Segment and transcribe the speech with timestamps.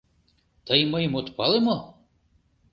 [0.65, 1.77] —Тый мыйым от пале мо?